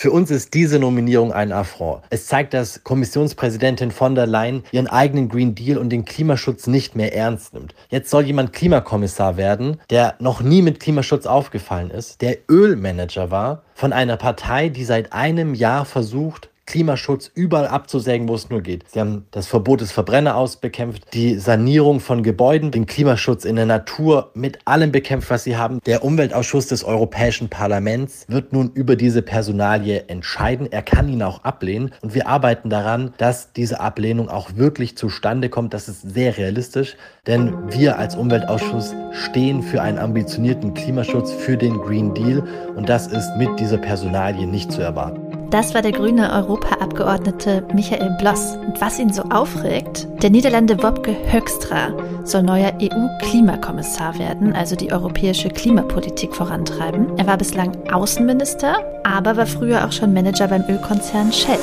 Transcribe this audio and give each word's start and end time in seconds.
Für 0.00 0.12
uns 0.12 0.30
ist 0.30 0.54
diese 0.54 0.78
Nominierung 0.78 1.32
ein 1.32 1.50
Affront. 1.50 2.04
Es 2.10 2.26
zeigt, 2.26 2.54
dass 2.54 2.84
Kommissionspräsidentin 2.84 3.90
von 3.90 4.14
der 4.14 4.28
Leyen 4.28 4.62
ihren 4.70 4.86
eigenen 4.86 5.28
Green 5.28 5.56
Deal 5.56 5.76
und 5.76 5.90
den 5.90 6.04
Klimaschutz 6.04 6.68
nicht 6.68 6.94
mehr 6.94 7.16
ernst 7.16 7.52
nimmt. 7.52 7.74
Jetzt 7.88 8.08
soll 8.08 8.22
jemand 8.22 8.52
Klimakommissar 8.52 9.36
werden, 9.36 9.80
der 9.90 10.14
noch 10.20 10.40
nie 10.40 10.62
mit 10.62 10.78
Klimaschutz 10.78 11.26
aufgefallen 11.26 11.90
ist, 11.90 12.20
der 12.20 12.38
Ölmanager 12.48 13.32
war 13.32 13.64
von 13.74 13.92
einer 13.92 14.16
Partei, 14.16 14.68
die 14.68 14.84
seit 14.84 15.12
einem 15.12 15.52
Jahr 15.52 15.84
versucht, 15.84 16.48
Klimaschutz 16.68 17.30
überall 17.34 17.66
abzusägen, 17.66 18.28
wo 18.28 18.34
es 18.34 18.50
nur 18.50 18.60
geht. 18.60 18.84
Sie 18.90 19.00
haben 19.00 19.24
das 19.30 19.46
Verbot 19.46 19.80
des 19.80 19.90
Verbrenneraus 19.90 20.56
bekämpft, 20.56 21.14
die 21.14 21.38
Sanierung 21.38 21.98
von 21.98 22.22
Gebäuden, 22.22 22.70
den 22.70 22.84
Klimaschutz 22.84 23.46
in 23.46 23.56
der 23.56 23.64
Natur 23.64 24.30
mit 24.34 24.58
allem 24.66 24.92
bekämpft, 24.92 25.30
was 25.30 25.44
sie 25.44 25.56
haben. 25.56 25.80
Der 25.86 26.04
Umweltausschuss 26.04 26.66
des 26.66 26.84
Europäischen 26.84 27.48
Parlaments 27.48 28.26
wird 28.28 28.52
nun 28.52 28.70
über 28.74 28.96
diese 28.96 29.22
Personalie 29.22 30.04
entscheiden. 30.08 30.70
Er 30.70 30.82
kann 30.82 31.08
ihn 31.08 31.22
auch 31.22 31.42
ablehnen 31.42 31.94
und 32.02 32.14
wir 32.14 32.28
arbeiten 32.28 32.68
daran, 32.68 33.14
dass 33.16 33.54
diese 33.54 33.80
Ablehnung 33.80 34.28
auch 34.28 34.56
wirklich 34.56 34.98
zustande 34.98 35.48
kommt. 35.48 35.72
Das 35.72 35.88
ist 35.88 36.02
sehr 36.02 36.36
realistisch, 36.36 36.96
denn 37.26 37.54
wir 37.72 37.98
als 37.98 38.14
Umweltausschuss 38.14 38.94
stehen 39.12 39.62
für 39.62 39.80
einen 39.80 39.96
ambitionierten 39.96 40.74
Klimaschutz, 40.74 41.32
für 41.32 41.56
den 41.56 41.78
Green 41.78 42.12
Deal 42.12 42.46
und 42.76 42.90
das 42.90 43.06
ist 43.06 43.30
mit 43.38 43.58
dieser 43.58 43.78
Personalie 43.78 44.46
nicht 44.46 44.70
zu 44.70 44.82
erwarten. 44.82 45.27
Das 45.50 45.74
war 45.74 45.80
der 45.80 45.92
grüne 45.92 46.30
Europaabgeordnete 46.30 47.66
Michael 47.72 48.16
Bloss. 48.18 48.56
Und 48.56 48.80
was 48.80 48.98
ihn 48.98 49.12
so 49.12 49.22
aufregt, 49.22 50.06
der 50.22 50.28
Niederlande 50.28 50.82
Wopke 50.82 51.16
Höckstra 51.32 51.94
soll 52.24 52.42
neuer 52.42 52.74
EU-Klimakommissar 52.80 54.18
werden, 54.18 54.52
also 54.52 54.76
die 54.76 54.92
europäische 54.92 55.48
Klimapolitik 55.48 56.34
vorantreiben. 56.34 57.16
Er 57.16 57.26
war 57.26 57.38
bislang 57.38 57.72
Außenminister, 57.90 58.76
aber 59.04 59.38
war 59.38 59.46
früher 59.46 59.86
auch 59.86 59.92
schon 59.92 60.12
Manager 60.12 60.48
beim 60.48 60.64
Ölkonzern 60.68 61.32
Shell. 61.32 61.58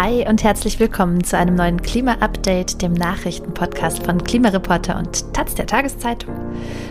Hi 0.00 0.24
und 0.28 0.44
herzlich 0.44 0.78
willkommen 0.78 1.24
zu 1.24 1.36
einem 1.36 1.56
neuen 1.56 1.82
Klima-Update, 1.82 2.82
dem 2.82 2.92
Nachrichtenpodcast 2.92 4.04
von 4.04 4.22
Klimareporter 4.22 4.96
und 4.96 5.34
Taz 5.34 5.56
der 5.56 5.66
Tageszeitung. 5.66 6.36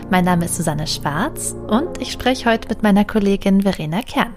Mein 0.10 0.26
Name 0.26 0.44
ist 0.44 0.58
Susanne 0.58 0.88
Schwarz 0.88 1.56
und 1.70 2.02
ich 2.02 2.12
spreche 2.12 2.52
heute 2.52 2.68
mit 2.68 2.84
meiner 2.84 3.06
Kollegin 3.06 3.62
Verena 3.62 4.02
Kern. 4.02 4.36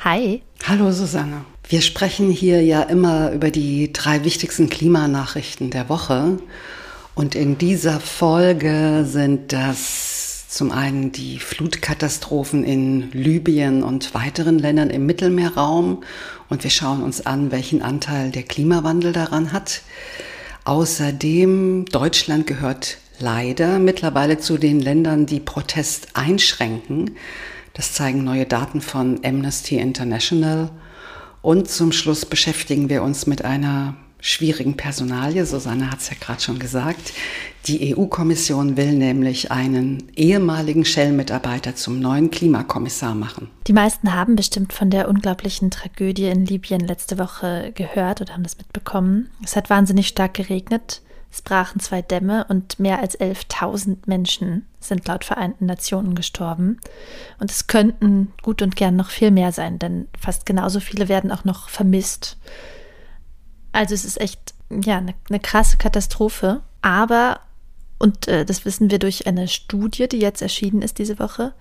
Hi. 0.00 0.40
Hallo 0.66 0.92
Susanne. 0.92 1.44
Wir 1.68 1.82
sprechen 1.82 2.30
hier 2.30 2.62
ja 2.62 2.84
immer 2.84 3.32
über 3.32 3.50
die 3.50 3.92
drei 3.92 4.24
wichtigsten 4.24 4.70
Klimanachrichten 4.70 5.68
der 5.68 5.90
Woche. 5.90 6.38
Und 7.14 7.34
in 7.34 7.58
dieser 7.58 8.00
Folge 8.00 9.04
sind 9.06 9.52
das 9.52 10.15
zum 10.56 10.72
einen 10.72 11.12
die 11.12 11.38
Flutkatastrophen 11.38 12.64
in 12.64 13.10
Libyen 13.12 13.82
und 13.82 14.14
weiteren 14.14 14.58
Ländern 14.58 14.88
im 14.88 15.04
Mittelmeerraum 15.04 16.02
und 16.48 16.64
wir 16.64 16.70
schauen 16.70 17.02
uns 17.02 17.26
an, 17.26 17.52
welchen 17.52 17.82
Anteil 17.82 18.30
der 18.30 18.42
Klimawandel 18.42 19.12
daran 19.12 19.52
hat. 19.52 19.82
Außerdem, 20.64 21.84
Deutschland 21.84 22.46
gehört 22.46 22.96
leider 23.18 23.78
mittlerweile 23.78 24.38
zu 24.38 24.56
den 24.56 24.80
Ländern, 24.80 25.26
die 25.26 25.40
Protest 25.40 26.08
einschränken. 26.14 27.16
Das 27.74 27.92
zeigen 27.92 28.24
neue 28.24 28.46
Daten 28.46 28.80
von 28.80 29.20
Amnesty 29.26 29.76
International. 29.76 30.70
Und 31.42 31.68
zum 31.68 31.92
Schluss 31.92 32.24
beschäftigen 32.24 32.88
wir 32.88 33.02
uns 33.02 33.26
mit 33.26 33.44
einer 33.44 33.94
schwierigen 34.20 34.76
Personalie. 34.76 35.44
Susanne 35.46 35.90
hat 35.90 36.00
es 36.00 36.10
ja 36.10 36.16
gerade 36.18 36.40
schon 36.40 36.58
gesagt. 36.58 37.12
Die 37.66 37.96
EU-Kommission 37.96 38.76
will 38.76 38.92
nämlich 38.92 39.50
einen 39.50 40.04
ehemaligen 40.14 40.84
Shell-Mitarbeiter 40.84 41.74
zum 41.74 41.98
neuen 41.98 42.30
Klimakommissar 42.30 43.14
machen. 43.14 43.50
Die 43.66 43.72
meisten 43.72 44.14
haben 44.14 44.36
bestimmt 44.36 44.72
von 44.72 44.90
der 44.90 45.08
unglaublichen 45.08 45.70
Tragödie 45.70 46.28
in 46.28 46.46
Libyen 46.46 46.80
letzte 46.80 47.18
Woche 47.18 47.72
gehört 47.74 48.20
oder 48.20 48.34
haben 48.34 48.44
das 48.44 48.58
mitbekommen. 48.58 49.30
Es 49.44 49.56
hat 49.56 49.68
wahnsinnig 49.68 50.08
stark 50.08 50.34
geregnet. 50.34 51.02
Es 51.32 51.42
brachen 51.42 51.80
zwei 51.80 52.02
Dämme 52.02 52.46
und 52.48 52.78
mehr 52.78 53.00
als 53.00 53.18
11.000 53.18 53.96
Menschen 54.06 54.64
sind 54.80 55.06
laut 55.06 55.24
Vereinten 55.24 55.66
Nationen 55.66 56.14
gestorben. 56.14 56.78
Und 57.40 57.50
es 57.50 57.66
könnten 57.66 58.32
gut 58.42 58.62
und 58.62 58.76
gern 58.76 58.96
noch 58.96 59.10
viel 59.10 59.30
mehr 59.30 59.52
sein, 59.52 59.78
denn 59.78 60.08
fast 60.18 60.46
genauso 60.46 60.80
viele 60.80 61.08
werden 61.08 61.32
auch 61.32 61.44
noch 61.44 61.68
vermisst. 61.68 62.38
Also 63.76 63.94
es 63.94 64.06
ist 64.06 64.18
echt, 64.18 64.54
ja, 64.70 64.96
eine, 64.96 65.14
eine 65.28 65.38
krasse 65.38 65.76
Katastrophe. 65.76 66.62
Aber, 66.80 67.40
und 67.98 68.26
äh, 68.26 68.46
das 68.46 68.64
wissen 68.64 68.90
wir 68.90 68.98
durch 68.98 69.26
eine 69.26 69.48
Studie, 69.48 70.08
die 70.08 70.18
jetzt 70.18 70.40
erschienen 70.40 70.80
ist 70.80 70.98
diese 70.98 71.18
Woche, 71.18 71.52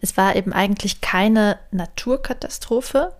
es 0.00 0.16
war 0.16 0.36
eben 0.36 0.52
eigentlich 0.52 1.00
keine 1.00 1.58
Naturkatastrophe, 1.72 3.12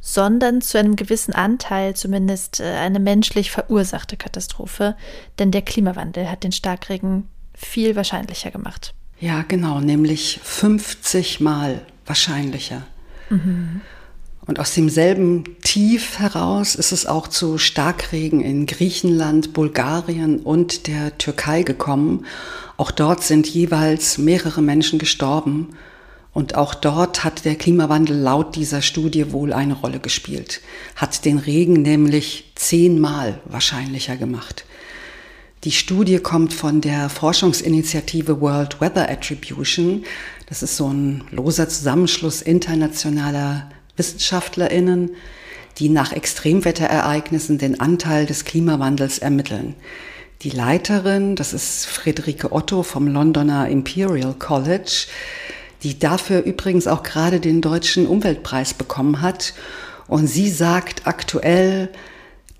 sondern 0.00 0.62
zu 0.62 0.78
einem 0.78 0.96
gewissen 0.96 1.34
Anteil 1.34 1.94
zumindest 1.94 2.60
äh, 2.60 2.64
eine 2.64 3.00
menschlich 3.00 3.50
verursachte 3.50 4.16
Katastrophe, 4.16 4.96
denn 5.38 5.50
der 5.50 5.62
Klimawandel 5.62 6.30
hat 6.30 6.42
den 6.42 6.52
Starkregen 6.52 7.28
viel 7.54 7.96
wahrscheinlicher 7.96 8.50
gemacht. 8.50 8.94
Ja, 9.18 9.44
genau, 9.46 9.80
nämlich 9.80 10.40
50 10.42 11.40
Mal 11.40 11.82
wahrscheinlicher. 12.06 12.86
Mhm. 13.28 13.82
Und 14.46 14.58
aus 14.58 14.74
demselben 14.74 15.44
Tief 15.62 16.18
heraus 16.18 16.74
ist 16.74 16.92
es 16.92 17.06
auch 17.06 17.28
zu 17.28 17.58
Starkregen 17.58 18.40
in 18.40 18.66
Griechenland, 18.66 19.52
Bulgarien 19.52 20.40
und 20.40 20.86
der 20.86 21.18
Türkei 21.18 21.62
gekommen. 21.62 22.24
Auch 22.76 22.90
dort 22.90 23.22
sind 23.22 23.46
jeweils 23.46 24.18
mehrere 24.18 24.62
Menschen 24.62 24.98
gestorben. 24.98 25.68
Und 26.32 26.54
auch 26.54 26.74
dort 26.74 27.24
hat 27.24 27.44
der 27.44 27.56
Klimawandel 27.56 28.16
laut 28.16 28.54
dieser 28.56 28.82
Studie 28.82 29.32
wohl 29.32 29.52
eine 29.52 29.74
Rolle 29.74 29.98
gespielt, 29.98 30.60
hat 30.94 31.24
den 31.24 31.38
Regen 31.38 31.82
nämlich 31.82 32.52
zehnmal 32.54 33.40
wahrscheinlicher 33.46 34.16
gemacht. 34.16 34.64
Die 35.64 35.72
Studie 35.72 36.18
kommt 36.18 36.54
von 36.54 36.80
der 36.80 37.10
Forschungsinitiative 37.10 38.40
World 38.40 38.80
Weather 38.80 39.10
Attribution. 39.10 40.04
Das 40.48 40.62
ist 40.62 40.76
so 40.76 40.88
ein 40.88 41.24
loser 41.30 41.68
Zusammenschluss 41.68 42.40
internationaler 42.40 43.68
WissenschaftlerInnen, 43.96 45.10
die 45.78 45.88
nach 45.88 46.12
Extremwetterereignissen 46.12 47.58
den 47.58 47.80
Anteil 47.80 48.26
des 48.26 48.44
Klimawandels 48.44 49.18
ermitteln. 49.18 49.74
Die 50.42 50.50
Leiterin, 50.50 51.36
das 51.36 51.52
ist 51.52 51.86
Friederike 51.86 52.52
Otto 52.52 52.82
vom 52.82 53.06
Londoner 53.06 53.68
Imperial 53.68 54.34
College, 54.38 55.06
die 55.82 55.98
dafür 55.98 56.42
übrigens 56.42 56.86
auch 56.86 57.02
gerade 57.02 57.40
den 57.40 57.60
deutschen 57.60 58.06
Umweltpreis 58.06 58.74
bekommen 58.74 59.20
hat. 59.20 59.54
Und 60.08 60.26
sie 60.26 60.50
sagt 60.50 61.06
aktuell, 61.06 61.90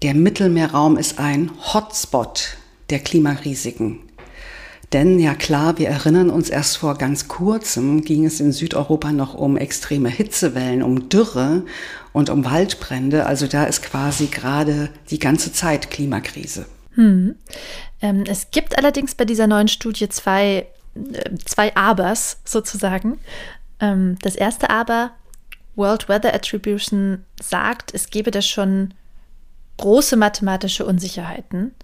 der 0.02 0.14
Mittelmeerraum 0.14 0.97
ist 0.97 1.18
ein 1.18 1.50
Hotspot 1.72 2.56
der 2.91 3.00
Klimarisiken. 3.00 4.00
Denn 4.92 5.20
ja 5.20 5.34
klar, 5.34 5.78
wir 5.78 5.88
erinnern 5.88 6.30
uns, 6.30 6.50
erst 6.50 6.78
vor 6.78 6.98
ganz 6.98 7.28
kurzem 7.28 8.02
ging 8.02 8.24
es 8.24 8.40
in 8.40 8.50
Südeuropa 8.50 9.12
noch 9.12 9.34
um 9.34 9.56
extreme 9.56 10.08
Hitzewellen, 10.08 10.82
um 10.82 11.08
Dürre 11.08 11.64
und 12.12 12.28
um 12.28 12.44
Waldbrände. 12.44 13.26
Also 13.26 13.46
da 13.46 13.64
ist 13.64 13.82
quasi 13.82 14.26
gerade 14.26 14.90
die 15.10 15.20
ganze 15.20 15.52
Zeit 15.52 15.90
Klimakrise. 15.90 16.66
Hm. 16.94 17.36
Ähm, 18.02 18.24
es 18.26 18.50
gibt 18.50 18.76
allerdings 18.76 19.14
bei 19.14 19.24
dieser 19.24 19.46
neuen 19.46 19.68
Studie 19.68 20.08
zwei, 20.08 20.66
äh, 20.96 21.36
zwei 21.44 21.74
Abers 21.76 22.40
sozusagen. 22.44 23.20
Ähm, 23.78 24.18
das 24.22 24.34
erste 24.34 24.70
Aber, 24.70 25.12
World 25.76 26.08
Weather 26.08 26.34
Attribution 26.34 27.24
sagt, 27.40 27.94
es 27.94 28.10
gebe 28.10 28.32
da 28.32 28.42
schon 28.42 28.92
große 29.76 30.16
mathematische 30.16 30.84
Unsicherheiten. 30.84 31.74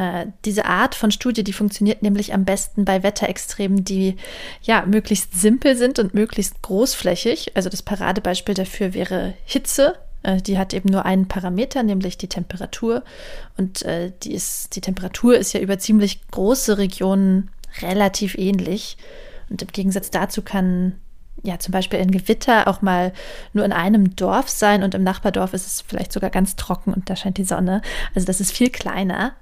Äh, 0.00 0.28
diese 0.46 0.64
Art 0.64 0.94
von 0.94 1.10
Studie, 1.10 1.44
die 1.44 1.52
funktioniert 1.52 2.00
nämlich 2.00 2.32
am 2.32 2.46
besten 2.46 2.86
bei 2.86 3.02
Wetterextremen, 3.02 3.84
die 3.84 4.16
ja 4.62 4.86
möglichst 4.86 5.38
simpel 5.38 5.76
sind 5.76 5.98
und 5.98 6.14
möglichst 6.14 6.62
großflächig. 6.62 7.54
Also 7.54 7.68
das 7.68 7.82
Paradebeispiel 7.82 8.54
dafür 8.54 8.94
wäre 8.94 9.34
Hitze. 9.44 9.98
Äh, 10.22 10.40
die 10.40 10.56
hat 10.56 10.72
eben 10.72 10.88
nur 10.88 11.04
einen 11.04 11.28
Parameter, 11.28 11.82
nämlich 11.82 12.16
die 12.16 12.28
Temperatur. 12.28 13.04
Und 13.58 13.82
äh, 13.82 14.12
die, 14.22 14.32
ist, 14.32 14.74
die 14.74 14.80
Temperatur 14.80 15.36
ist 15.36 15.52
ja 15.52 15.60
über 15.60 15.78
ziemlich 15.78 16.26
große 16.30 16.78
Regionen 16.78 17.50
relativ 17.82 18.38
ähnlich. 18.38 18.96
Und 19.50 19.60
im 19.60 19.68
Gegensatz 19.68 20.10
dazu 20.10 20.40
kann 20.40 20.98
ja 21.42 21.58
zum 21.58 21.72
Beispiel 21.72 21.98
ein 21.98 22.10
Gewitter 22.10 22.68
auch 22.68 22.80
mal 22.80 23.12
nur 23.52 23.66
in 23.66 23.72
einem 23.72 24.16
Dorf 24.16 24.48
sein 24.48 24.82
und 24.82 24.94
im 24.94 25.02
Nachbardorf 25.02 25.52
ist 25.52 25.66
es 25.66 25.80
vielleicht 25.82 26.12
sogar 26.12 26.30
ganz 26.30 26.56
trocken 26.56 26.92
und 26.92 27.08
da 27.10 27.16
scheint 27.16 27.36
die 27.36 27.44
Sonne. 27.44 27.82
Also 28.14 28.26
das 28.26 28.40
ist 28.40 28.52
viel 28.52 28.70
kleiner. 28.70 29.32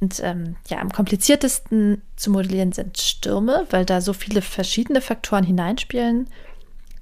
Und 0.00 0.20
ähm, 0.22 0.56
ja, 0.68 0.78
am 0.78 0.90
kompliziertesten 0.90 2.02
zu 2.16 2.30
modellieren 2.30 2.72
sind 2.72 2.98
Stürme, 2.98 3.66
weil 3.70 3.84
da 3.84 4.00
so 4.00 4.14
viele 4.14 4.40
verschiedene 4.40 5.00
Faktoren 5.02 5.44
hineinspielen. 5.44 6.28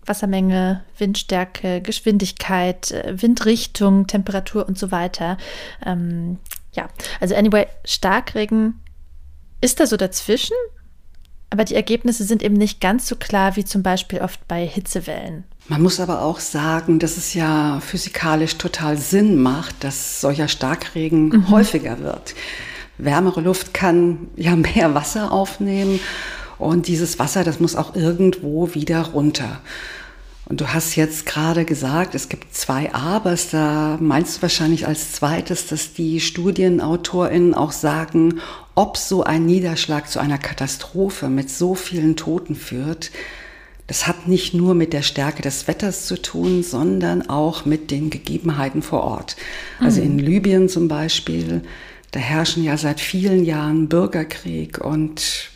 Wassermenge, 0.04 0.82
Windstärke, 0.96 1.80
Geschwindigkeit, 1.80 2.90
äh, 2.90 3.22
Windrichtung, 3.22 4.06
Temperatur 4.06 4.66
und 4.66 4.78
so 4.78 4.90
weiter. 4.90 5.36
Ähm, 5.84 6.38
ja, 6.72 6.88
also 7.20 7.34
anyway, 7.34 7.66
Starkregen 7.84 8.80
ist 9.60 9.80
da 9.80 9.86
so 9.86 9.96
dazwischen, 9.96 10.56
aber 11.50 11.64
die 11.64 11.74
Ergebnisse 11.74 12.24
sind 12.24 12.42
eben 12.42 12.56
nicht 12.56 12.80
ganz 12.80 13.06
so 13.06 13.16
klar 13.16 13.56
wie 13.56 13.64
zum 13.64 13.82
Beispiel 13.82 14.20
oft 14.20 14.46
bei 14.48 14.66
Hitzewellen. 14.66 15.44
Man 15.68 15.82
muss 15.82 16.00
aber 16.00 16.22
auch 16.22 16.40
sagen, 16.40 16.98
dass 16.98 17.16
es 17.16 17.34
ja 17.34 17.80
physikalisch 17.80 18.56
total 18.56 18.96
Sinn 18.96 19.40
macht, 19.40 19.84
dass 19.84 20.20
solcher 20.20 20.48
Starkregen 20.48 21.28
mhm. 21.28 21.50
häufiger 21.50 22.00
wird. 22.00 22.34
Wärmere 22.98 23.40
Luft 23.40 23.72
kann 23.72 24.28
ja 24.36 24.56
mehr 24.56 24.94
Wasser 24.94 25.32
aufnehmen 25.32 26.00
und 26.58 26.88
dieses 26.88 27.18
Wasser, 27.18 27.44
das 27.44 27.60
muss 27.60 27.76
auch 27.76 27.94
irgendwo 27.94 28.74
wieder 28.74 29.02
runter. 29.02 29.60
Und 30.48 30.62
du 30.62 30.72
hast 30.72 30.96
jetzt 30.96 31.26
gerade 31.26 31.66
gesagt, 31.66 32.14
es 32.14 32.30
gibt 32.30 32.54
zwei 32.54 32.94
Abers. 32.94 33.50
Da 33.50 33.98
meinst 34.00 34.38
du 34.38 34.42
wahrscheinlich 34.42 34.86
als 34.86 35.12
zweites, 35.12 35.66
dass 35.66 35.92
die 35.92 36.20
StudienautorInnen 36.20 37.54
auch 37.54 37.72
sagen, 37.72 38.40
ob 38.74 38.96
so 38.96 39.22
ein 39.24 39.44
Niederschlag 39.44 40.08
zu 40.08 40.20
einer 40.20 40.38
Katastrophe 40.38 41.28
mit 41.28 41.50
so 41.50 41.74
vielen 41.74 42.16
Toten 42.16 42.56
führt. 42.56 43.10
Das 43.86 44.06
hat 44.06 44.26
nicht 44.26 44.54
nur 44.54 44.74
mit 44.74 44.94
der 44.94 45.02
Stärke 45.02 45.42
des 45.42 45.68
Wetters 45.68 46.06
zu 46.06 46.20
tun, 46.20 46.62
sondern 46.62 47.28
auch 47.28 47.66
mit 47.66 47.90
den 47.90 48.08
Gegebenheiten 48.08 48.80
vor 48.80 49.02
Ort. 49.02 49.36
Also 49.80 50.00
in 50.00 50.14
mhm. 50.14 50.20
Libyen 50.20 50.68
zum 50.70 50.88
Beispiel, 50.88 51.62
da 52.10 52.20
herrschen 52.20 52.64
ja 52.64 52.76
seit 52.76 53.00
vielen 53.00 53.44
Jahren 53.44 53.88
Bürgerkrieg 53.88 54.78
und 54.78 55.50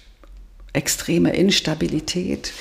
extreme 0.72 1.34
Instabilität. 1.34 2.52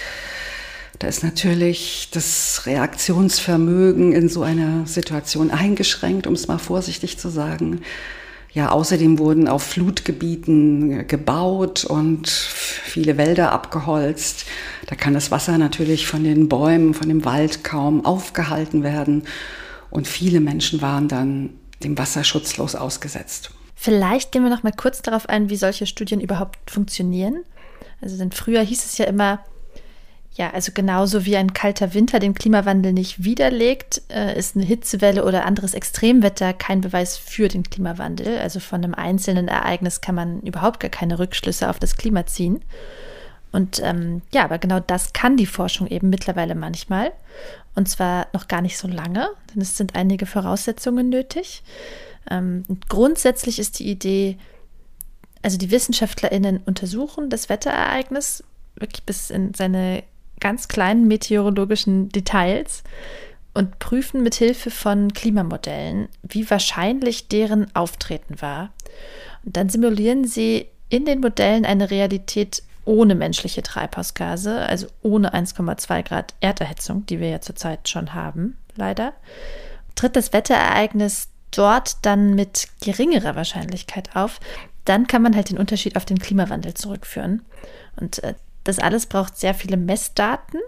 Da 1.00 1.08
ist 1.08 1.24
natürlich 1.24 2.10
das 2.12 2.66
Reaktionsvermögen 2.66 4.14
in 4.14 4.30
so 4.30 4.44
einer 4.44 4.86
Situation 4.86 5.50
eingeschränkt, 5.50 6.28
um 6.28 6.34
es 6.34 6.48
mal 6.48 6.60
vorsichtig 6.60 7.18
zu 7.18 7.30
sagen. 7.30 7.82
Ja, 8.54 8.70
außerdem 8.72 9.18
wurden 9.18 9.48
auf 9.48 9.64
Flutgebieten 9.64 11.08
gebaut 11.08 11.86
und 11.86 12.30
viele 12.30 13.18
Wälder 13.18 13.54
abgeholzt. 13.54 14.46
Da 14.88 14.96
kann 14.96 15.14
das 15.14 15.32
Wasser 15.32 15.58
natürlich 15.58 16.06
von 16.06 16.24
den 16.24 16.50
Bäumen, 16.50 16.94
von 16.94 17.08
dem 17.08 17.24
Wald 17.24 17.64
kaum 17.64 18.06
aufgehalten 18.06 18.84
werden. 18.84 19.24
Und 19.90 20.08
viele 20.08 20.42
Menschen 20.42 20.82
waren 20.82 21.08
dann 21.08 21.52
dem 21.82 21.98
Wasser 21.98 22.24
schutzlos 22.26 22.76
ausgesetzt. 22.76 23.52
Vielleicht 23.84 24.32
gehen 24.32 24.44
wir 24.44 24.52
noch 24.52 24.62
mal 24.62 24.72
kurz 24.72 25.02
darauf 25.02 25.28
ein, 25.28 25.50
wie 25.50 25.56
solche 25.56 25.88
Studien 25.88 26.22
überhaupt 26.22 26.70
funktionieren. 26.70 27.44
Also 28.00 28.16
denn 28.16 28.32
früher 28.32 28.62
hieß 28.62 28.86
es 28.86 29.00
ja 29.00 29.06
immer, 29.06 29.44
ja, 30.36 30.52
also 30.52 30.72
genauso 30.72 31.26
wie 31.26 31.36
ein 31.36 31.54
kalter 31.54 31.96
Winter 31.96 32.20
den 32.20 32.36
Klimawandel 32.36 32.94
nicht 32.94 33.24
widerlegt, 33.24 34.04
äh, 34.14 34.38
ist 34.38 34.56
eine 34.56 34.66
Hitzewelle 34.66 35.26
oder 35.26 35.48
anderes 35.48 35.74
Extremwetter 35.74 36.54
kein 36.54 36.82
Beweis 36.82 37.18
für 37.18 37.48
den 37.48 37.64
Klimawandel. 37.64 38.38
Also 38.38 38.60
von 38.60 38.84
einem 38.84 38.94
einzelnen 38.94 39.48
Ereignis 39.48 40.00
kann 40.00 40.14
man 40.14 40.42
überhaupt 40.42 40.80
gar 40.80 40.92
keine 40.92 41.18
Rückschlüsse 41.18 41.68
auf 41.68 41.80
das 41.80 41.98
Klima 41.98 42.28
ziehen. 42.28 42.64
Und 43.52 43.82
ähm, 43.84 44.22
ja, 44.34 44.44
aber 44.46 44.58
genau 44.60 44.80
das 44.80 45.14
kann 45.14 45.38
die 45.38 45.46
Forschung 45.46 45.88
eben 45.88 46.10
mittlerweile 46.10 46.56
manchmal. 46.56 47.12
Und 47.76 47.90
zwar 47.90 48.28
noch 48.34 48.48
gar 48.48 48.62
nicht 48.62 48.78
so 48.78 48.88
lange, 48.88 49.30
denn 49.54 49.62
es 49.62 49.78
sind 49.78 49.96
einige 49.96 50.26
Voraussetzungen 50.26 51.10
nötig. 51.10 51.64
Ähm, 52.30 52.64
grundsätzlich 52.88 53.60
ist 53.60 53.80
die 53.80 53.90
Idee, 53.90 54.38
also 55.42 55.58
die 55.58 55.72
WissenschaftlerInnen 55.72 56.62
untersuchen 56.66 57.30
das 57.30 57.50
Wetterereignis 57.50 58.44
wirklich 58.76 59.04
bis 59.04 59.30
in 59.30 59.54
seine 59.54 60.04
ganz 60.40 60.68
kleinen 60.68 61.08
meteorologischen 61.08 62.10
Details 62.10 62.84
und 63.54 63.80
prüfen 63.80 64.24
mit 64.24 64.36
Hilfe 64.36 64.72
von 64.72 65.14
Klimamodellen, 65.14 66.08
wie 66.24 66.50
wahrscheinlich 66.50 67.28
deren 67.28 67.74
Auftreten 67.76 68.42
war. 68.42 68.72
Und 69.46 69.58
dann 69.58 69.70
simulieren 69.70 70.26
sie 70.26 70.68
in 70.90 71.06
den 71.06 71.20
Modellen 71.20 71.66
eine 71.66 71.92
Realität 71.92 72.64
ohne 72.86 73.16
menschliche 73.16 73.62
Treibhausgase, 73.62 74.60
also 74.60 74.88
ohne 75.02 75.34
1,2 75.34 76.04
Grad 76.04 76.34
Erderhitzung, 76.40 77.06
die 77.06 77.20
wir 77.20 77.30
ja 77.30 77.42
zurzeit 77.42 77.90
schon 77.90 78.14
haben, 78.14 78.58
leider. 78.76 79.14
Tritt 79.96 80.16
das 80.16 80.34
Wetterereignis 80.34 81.30
dort 81.52 81.98
dann 82.06 82.34
mit 82.34 82.68
geringerer 82.82 83.36
Wahrscheinlichkeit 83.36 84.16
auf, 84.16 84.40
dann 84.86 85.08
kann 85.08 85.22
man 85.22 85.36
halt 85.36 85.50
den 85.50 85.58
Unterschied 85.58 85.96
auf 85.96 86.06
den 86.06 86.20
Klimawandel 86.20 86.74
zurückführen. 86.74 87.44
Und 88.00 88.24
äh, 88.24 88.34
das 88.64 88.80
alles 88.80 89.06
braucht 89.06 89.38
sehr 89.38 89.54
viele 89.54 89.78
Messdaten 89.78 90.60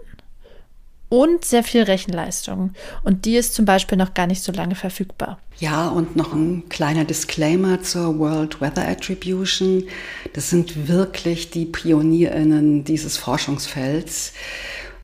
und 1.14 1.44
sehr 1.44 1.62
viel 1.62 1.84
Rechenleistung. 1.84 2.72
Und 3.04 3.24
die 3.24 3.36
ist 3.36 3.54
zum 3.54 3.64
Beispiel 3.64 3.96
noch 3.96 4.14
gar 4.14 4.26
nicht 4.26 4.42
so 4.42 4.50
lange 4.50 4.74
verfügbar. 4.74 5.38
Ja, 5.60 5.86
und 5.86 6.16
noch 6.16 6.32
ein 6.32 6.68
kleiner 6.68 7.04
Disclaimer 7.04 7.80
zur 7.82 8.18
World 8.18 8.60
Weather 8.60 8.88
Attribution. 8.88 9.84
Das 10.32 10.50
sind 10.50 10.88
wirklich 10.88 11.50
die 11.50 11.66
Pionierinnen 11.66 12.82
dieses 12.82 13.16
Forschungsfelds. 13.16 14.32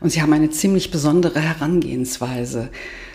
Und 0.01 0.11
sie 0.11 0.21
haben 0.21 0.33
eine 0.33 0.51
ziemlich 0.51 0.91
besondere 0.91 1.41
Herangehensweise. 1.41 2.71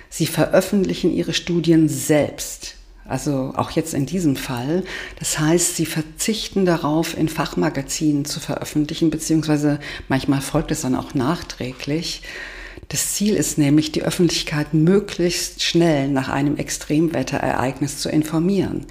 Sie 0.10 0.26
veröffentlichen 0.26 1.12
ihre 1.12 1.34
Studien 1.34 1.90
selbst. 1.90 2.76
Also 3.04 3.52
auch 3.58 3.72
jetzt 3.72 3.94
in 3.94 4.06
diesem 4.06 4.38
Fall. 4.38 4.86
Das 5.20 5.38
heißt, 5.38 5.76
sie 5.76 5.86
verzichten 5.86 6.66
darauf, 6.66 7.18
in 7.18 7.28
Fachmagazinen 7.28 8.24
zu 8.24 8.40
veröffentlichen, 8.40 9.10
beziehungsweise 9.10 9.82
manchmal 10.08 10.40
folgt 10.40 10.72
es 10.72 10.84
dann 10.84 10.96
auch 10.96 11.14
nachträglich. 11.14 12.22
Das 12.90 13.14
Ziel 13.14 13.36
ist 13.36 13.58
nämlich, 13.58 13.92
die 13.92 14.04
Öffentlichkeit 14.04 14.74
möglichst 14.74 15.64
schnell 15.64 16.08
nach 16.08 16.30
einem 16.30 16.58
Extremwetterereignis 16.58 18.00
zu 18.00 18.10
informieren. 18.10 18.86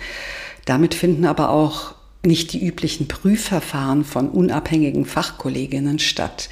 Damit 0.64 0.94
finden 0.94 1.24
aber 1.24 1.50
auch 1.50 1.94
nicht 2.24 2.52
die 2.52 2.64
üblichen 2.64 3.06
Prüfverfahren 3.06 4.04
von 4.04 4.30
unabhängigen 4.30 5.04
Fachkolleginnen 5.04 5.98
statt. 5.98 6.48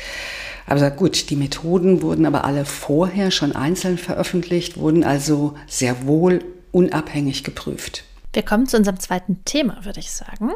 Aber 0.66 0.90
gut, 0.90 1.30
die 1.30 1.36
Methoden 1.36 2.02
wurden 2.02 2.26
aber 2.26 2.44
alle 2.44 2.64
vorher 2.64 3.30
schon 3.30 3.52
einzeln 3.56 3.98
veröffentlicht, 3.98 4.76
wurden 4.76 5.02
also 5.02 5.54
sehr 5.66 6.06
wohl 6.06 6.44
unabhängig 6.70 7.42
geprüft. 7.42 8.04
Wir 8.32 8.42
kommen 8.42 8.66
zu 8.66 8.76
unserem 8.76 9.00
zweiten 9.00 9.44
Thema, 9.44 9.84
würde 9.84 10.00
ich 10.00 10.10
sagen. 10.10 10.52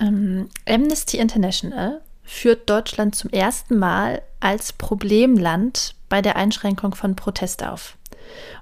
Ähm, 0.00 0.48
Amnesty 0.66 1.18
International 1.18 2.00
führt 2.22 2.68
Deutschland 2.68 3.14
zum 3.14 3.30
ersten 3.30 3.78
Mal 3.78 4.22
als 4.40 4.72
Problemland 4.72 5.94
bei 6.08 6.22
der 6.22 6.36
Einschränkung 6.36 6.94
von 6.94 7.16
Protest 7.16 7.64
auf. 7.64 7.96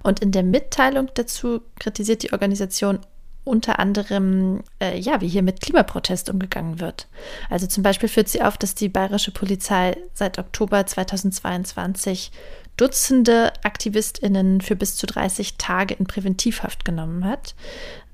Und 0.02 0.20
in 0.20 0.32
der 0.32 0.42
Mitteilung 0.42 1.10
dazu 1.14 1.60
kritisiert 1.78 2.22
die 2.22 2.32
Organisation 2.32 3.00
unter 3.44 3.78
anderem, 3.78 4.62
äh, 4.80 4.98
ja, 4.98 5.20
wie 5.20 5.28
hier 5.28 5.42
mit 5.42 5.60
Klimaprotest 5.60 6.28
umgegangen 6.30 6.78
wird. 6.78 7.08
Also 7.48 7.66
zum 7.66 7.82
Beispiel 7.82 8.08
führt 8.08 8.28
sie 8.28 8.42
auf, 8.42 8.58
dass 8.58 8.74
die 8.74 8.88
bayerische 8.88 9.32
Polizei 9.32 9.96
seit 10.12 10.38
Oktober 10.38 10.86
2022 10.86 12.30
Dutzende 12.76 13.52
AktivistInnen 13.62 14.60
für 14.60 14.76
bis 14.76 14.96
zu 14.96 15.06
30 15.06 15.58
Tage 15.58 15.94
in 15.94 16.06
Präventivhaft 16.06 16.84
genommen 16.84 17.24
hat. 17.24 17.54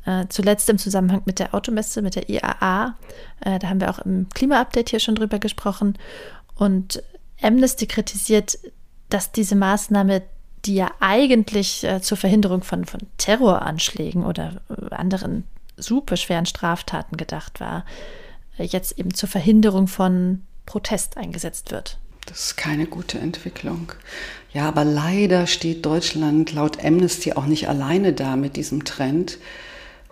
Äh, 0.06 0.26
zuletzt 0.28 0.70
im 0.70 0.78
Zusammenhang 0.78 1.22
mit 1.24 1.40
der 1.40 1.52
Automesse, 1.52 2.00
mit 2.00 2.14
der 2.14 2.30
IAA. 2.30 2.96
Äh, 3.40 3.58
da 3.58 3.68
haben 3.68 3.80
wir 3.80 3.90
auch 3.90 3.98
im 3.98 4.28
Klima-Update 4.28 4.90
hier 4.90 5.00
schon 5.00 5.16
drüber 5.16 5.40
gesprochen. 5.40 5.98
Und 6.54 7.02
Amnesty 7.42 7.86
kritisiert, 7.86 8.58
dass 9.08 9.32
diese 9.32 9.56
Maßnahme, 9.56 10.22
die 10.64 10.76
ja 10.76 10.90
eigentlich 11.00 11.84
äh, 11.84 12.00
zur 12.00 12.16
Verhinderung 12.16 12.62
von, 12.62 12.84
von 12.84 13.00
Terroranschlägen 13.18 14.24
oder 14.24 14.62
äh, 14.70 14.94
anderen 14.94 15.44
superschweren 15.76 16.46
Straftaten 16.46 17.16
gedacht 17.16 17.58
war, 17.60 17.84
äh, 18.58 18.64
jetzt 18.64 18.98
eben 18.98 19.12
zur 19.12 19.28
Verhinderung 19.28 19.88
von 19.88 20.42
Protest 20.66 21.16
eingesetzt 21.16 21.72
wird. 21.72 21.98
Das 22.26 22.40
ist 22.40 22.56
keine 22.56 22.86
gute 22.86 23.18
Entwicklung. 23.18 23.92
Ja, 24.52 24.68
aber 24.68 24.84
leider 24.84 25.46
steht 25.46 25.86
Deutschland 25.86 26.52
laut 26.52 26.84
Amnesty 26.84 27.32
auch 27.32 27.46
nicht 27.46 27.68
alleine 27.68 28.12
da 28.12 28.36
mit 28.36 28.56
diesem 28.56 28.84
Trend. 28.84 29.38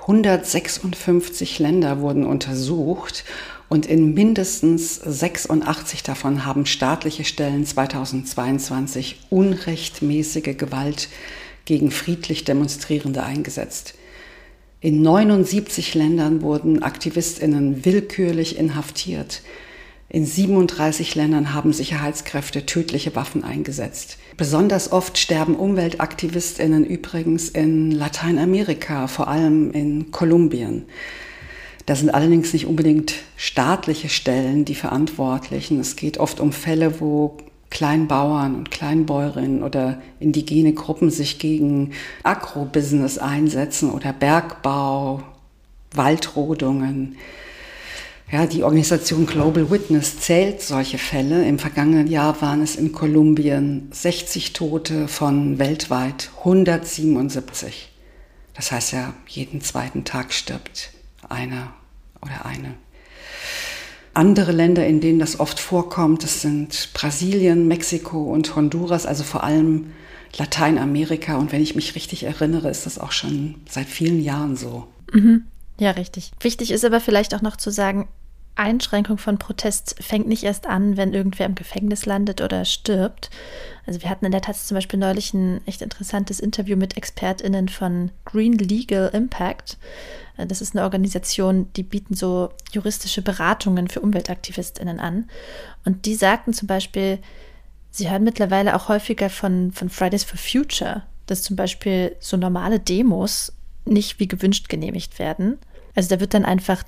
156 0.07 1.59
Länder 1.61 2.01
wurden 2.01 2.27
untersucht 2.27 3.25
und 3.71 3.87
in 3.87 4.13
mindestens 4.13 4.97
86 4.97 6.03
davon 6.03 6.45
haben 6.45 6.67
staatliche 6.67 7.25
Stellen 7.25 7.65
2022 7.65 9.21
unrechtmäßige 9.31 10.59
Gewalt 10.59 11.09
gegen 11.65 11.91
friedlich 11.91 12.45
Demonstrierende 12.45 13.23
eingesetzt. 13.23 13.95
In 14.81 15.01
79 15.01 15.95
Ländern 15.95 16.43
wurden 16.43 16.83
Aktivistinnen 16.83 17.87
willkürlich 17.87 18.59
inhaftiert. 18.59 19.41
In 20.09 20.27
37 20.27 21.15
Ländern 21.15 21.55
haben 21.55 21.73
Sicherheitskräfte 21.73 22.67
tödliche 22.67 23.17
Waffen 23.17 23.43
eingesetzt. 23.43 24.19
Besonders 24.37 24.93
oft 24.93 25.19
sterben 25.19 25.57
Umweltaktivistinnen 25.57 26.85
übrigens 26.85 27.49
in 27.49 27.91
Lateinamerika, 27.91 29.07
vor 29.07 29.29
allem 29.29 29.73
in 29.73 30.11
Kolumbien. 30.11 30.85
Da 31.87 31.97
sind 31.97 32.11
allerdings 32.11 32.53
nicht 32.53 32.67
unbedingt 32.67 33.15
staatliche 33.37 34.09
Stellen 34.09 34.65
die 34.65 34.75
Verantwortlichen. 34.75 35.81
Es 35.81 35.97
geht 35.97 36.19
oft 36.19 36.41
um 36.41 36.53
Fälle, 36.53 37.01
wo 37.01 37.37
Kleinbauern 37.71 38.55
und 38.55 38.71
Kleinbäuerinnen 38.71 39.63
oder 39.63 40.01
indigene 40.21 40.73
Gruppen 40.75 41.11
sich 41.11 41.39
gegen 41.39 41.91
Agrobusiness 42.23 43.19
einsetzen 43.19 43.91
oder 43.91 44.13
Bergbau, 44.13 45.23
Waldrodungen. 45.93 47.17
Ja, 48.31 48.47
die 48.47 48.63
Organisation 48.63 49.27
Global 49.27 49.71
Witness 49.71 50.19
zählt 50.19 50.61
solche 50.61 50.99
Fälle. 50.99 51.47
Im 51.47 51.59
vergangenen 51.59 52.07
Jahr 52.07 52.41
waren 52.41 52.63
es 52.63 52.75
in 52.75 52.93
Kolumbien 52.93 53.89
60 53.93 54.53
Tote 54.55 55.09
von 55.09 55.59
weltweit 55.59 56.31
177. 56.39 57.91
Das 58.55 58.73
heißt 58.73 58.93
ja, 58.93 59.15
jeden 59.27 59.61
zweiten 59.61 60.05
Tag 60.05 60.33
stirbt 60.33 60.93
einer 61.29 61.75
oder 62.23 62.47
eine. 62.47 62.75
Andere 64.15 64.53
Länder, 64.53 64.87
in 64.87 65.01
denen 65.01 65.19
das 65.19 65.41
oft 65.41 65.59
vorkommt, 65.59 66.23
das 66.23 66.41
sind 66.41 66.91
Brasilien, 66.95 67.67
Mexiko 67.67 68.23
und 68.33 68.55
Honduras, 68.55 69.07
also 69.07 69.25
vor 69.25 69.43
allem 69.43 69.93
Lateinamerika. 70.39 71.37
Und 71.37 71.53
wenn 71.53 71.63
ich 71.63 71.75
mich 71.75 71.95
richtig 71.95 72.23
erinnere, 72.23 72.71
ist 72.71 72.87
das 72.87 72.99
auch 72.99 73.13
schon 73.13 73.57
seit 73.69 73.87
vielen 73.87 74.23
Jahren 74.23 74.57
so. 74.57 74.87
Mhm. 75.13 75.43
Ja, 75.79 75.93
richtig. 75.93 76.33
Wichtig 76.41 76.71
ist 76.71 76.85
aber 76.85 77.01
vielleicht 77.01 77.35
auch 77.35 77.43
noch 77.43 77.57
zu 77.57 77.71
sagen, 77.71 78.09
Einschränkung 78.57 79.19
von 79.19 79.39
Protest 79.39 79.97
fängt 80.01 80.29
nicht 80.29 80.45
erst 80.45 80.67
an, 80.67 80.97
wenn 80.97 81.13
irgendwer 81.13 81.47
im 81.47 81.57
Gefängnis 81.57 82.07
landet 82.07 82.41
oder 82.41 82.65
stirbt. 82.65 83.31
Also 83.85 84.01
wir 84.01 84.09
hatten 84.09 84.25
in 84.25 84.33
der 84.33 84.43
Tat 84.43 84.57
zum 84.57 84.77
Beispiel 84.77 84.99
neulich 84.99 85.35
ein 85.35 85.61
echt 85.67 85.83
interessantes 85.83 86.39
Interview 86.39 86.77
mit 86.77 86.97
ExpertInnen 86.97 87.69
von 87.69 88.13
Green 88.25 88.53
Legal 88.53 89.11
Impact. 89.13 89.77
Äh, 90.37 90.47
das 90.47 90.61
ist 90.61 90.77
eine 90.77 90.85
Organisation, 90.85 91.73
die 91.75 91.83
bieten 91.83 92.15
so 92.15 92.51
juristische 92.71 93.23
Beratungen 93.23 93.89
für 93.89 94.01
UmweltaktivistInnen 94.01 95.01
an. 95.01 95.29
Und 95.85 96.07
die 96.07 96.15
sagten 96.15 96.53
zum 96.53 96.69
Beispiel, 96.69 97.19
sie 97.91 98.09
hören 98.09 98.23
mittlerweile 98.23 98.77
auch 98.77 98.89
häufiger 98.89 99.31
von, 99.31 99.73
von 99.73 99.91
Fridays 99.91 100.23
for 100.23 100.39
Future, 100.39 101.03
dass 101.27 101.43
zum 101.43 101.57
Beispiel 101.57 102.15
so 102.21 102.37
normale 102.37 102.79
Demos 102.79 103.53
nicht 103.85 104.19
wie 104.21 104.29
gewünscht 104.29 104.69
genehmigt 104.69 105.19
werden. 105.19 105.59
Also 105.95 106.09
da 106.09 106.21
wird 106.21 106.35
dann 106.35 106.45
einfach 106.45 106.83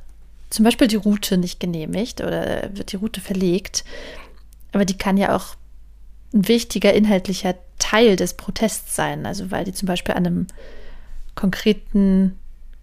zum 0.50 0.64
Beispiel 0.64 0.88
die 0.88 0.96
Route 0.96 1.38
nicht 1.38 1.60
genehmigt 1.60 2.20
oder 2.20 2.70
wird 2.72 2.92
die 2.92 2.96
Route 2.96 3.20
verlegt. 3.20 3.84
Aber 4.72 4.84
die 4.84 4.96
kann 4.98 5.16
ja 5.16 5.34
auch 5.34 5.56
ein 6.32 6.48
wichtiger 6.48 6.92
inhaltlicher 6.92 7.54
Teil 7.78 8.16
des 8.16 8.34
Protests 8.34 8.96
sein. 8.96 9.26
Also 9.26 9.50
weil 9.50 9.64
die 9.64 9.72
zum 9.72 9.86
Beispiel 9.86 10.14
an 10.14 10.26
einem 10.26 10.46
konkreten 11.34 12.38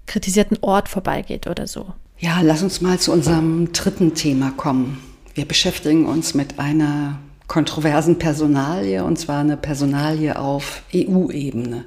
kritisierten 0.06 0.58
Ort 0.62 0.90
vorbeigeht 0.90 1.48
oder 1.48 1.68
so. 1.68 1.94
Ja, 2.20 2.42
lass 2.42 2.64
uns 2.64 2.82
mal 2.82 3.00
zu 3.00 3.12
unserem 3.12 3.74
dritten 3.74 4.14
Thema 4.16 4.52
kommen. 4.52 5.02
Wir 5.34 5.46
beschäftigen 5.46 6.06
uns 6.06 6.34
mit 6.34 6.60
einer 6.60 7.20
kontroversen 7.48 8.20
Personalie, 8.20 9.04
und 9.04 9.18
zwar 9.18 9.42
eine 9.42 9.58
Personalie 9.58 10.38
auf 10.38 10.84
EU-Ebene. 10.94 11.86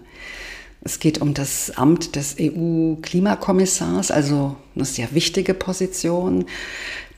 Es 0.86 1.00
geht 1.00 1.20
um 1.20 1.34
das 1.34 1.72
Amt 1.76 2.14
des 2.14 2.36
EU-Klimakommissars, 2.40 4.12
also 4.12 4.54
eine 4.76 4.84
sehr 4.84 5.12
wichtige 5.14 5.52
Position, 5.52 6.44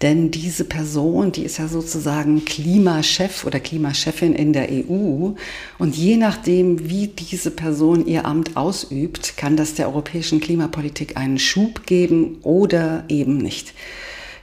denn 0.01 0.31
diese 0.31 0.65
Person, 0.65 1.33
die 1.33 1.43
ist 1.43 1.59
ja 1.59 1.69
sozusagen 1.69 2.47
Klimachef 2.47 3.45
oder 3.45 3.61
Klimachefin 3.61 4.35
in 4.35 4.55
der 4.55 4.71
EU 4.71 5.33
und 5.79 5.97
je 5.97 6.17
nachdem, 6.17 6.89
wie 6.89 7.09
diese 7.09 7.51
Person 7.51 8.07
ihr 8.07 8.25
Amt 8.25 8.57
ausübt, 8.57 9.37
kann 9.37 9.59
das 9.59 9.75
der 9.75 9.89
europäischen 9.89 10.41
Klimapolitik 10.41 11.19
einen 11.19 11.39
Schub 11.39 11.85
geben 11.85 12.39
oder 12.45 13.05
eben 13.11 13.37
nicht. 13.37 13.75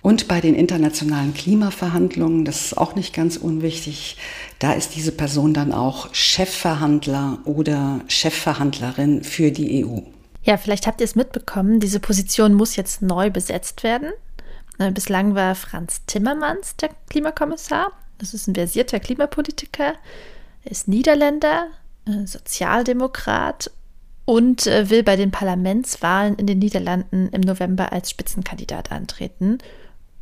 Und 0.06 0.28
bei 0.28 0.40
den 0.40 0.54
internationalen 0.54 1.34
Klimaverhandlungen, 1.34 2.46
das 2.46 2.66
ist 2.66 2.78
auch 2.78 2.94
nicht 2.94 3.12
ganz 3.12 3.38
unwichtig, 3.38 4.18
da 4.60 4.74
ist 4.74 4.96
diese 4.96 5.12
Person 5.12 5.56
dann 5.56 5.72
auch 5.72 6.14
Chefverhandler 6.14 7.40
oder 7.46 8.02
Chefverhandlerin 8.08 9.24
für 9.24 9.50
die 9.50 9.84
EU. 9.84 10.02
Ja, 10.44 10.58
vielleicht 10.58 10.86
habt 10.86 11.02
ihr 11.02 11.06
es 11.06 11.16
mitbekommen, 11.16 11.80
diese 11.80 12.00
Position 12.00 12.54
muss 12.54 12.76
jetzt 12.76 13.02
neu 13.02 13.32
besetzt 13.32 13.82
werden. 13.82 14.12
Äh, 14.78 14.92
bislang 14.92 15.34
war 15.34 15.56
Franz 15.56 16.04
Timmermans 16.06 16.76
der 16.76 16.92
Klimakommissar. 17.10 17.88
Das 18.20 18.36
ist 18.36 18.48
ein 18.48 18.54
versierter 18.54 19.00
Klimapolitiker. 19.00 19.96
Er 20.66 20.72
ist 20.72 20.88
Niederländer, 20.88 21.66
äh, 22.06 22.28
Sozialdemokrat 22.28 23.72
und 24.26 24.68
äh, 24.68 24.88
will 24.92 25.02
bei 25.02 25.16
den 25.16 25.32
Parlamentswahlen 25.32 26.36
in 26.36 26.46
den 26.46 26.60
Niederlanden 26.60 27.30
im 27.30 27.42
November 27.42 27.92
als 27.92 28.12
Spitzenkandidat 28.12 28.92
antreten 28.92 29.58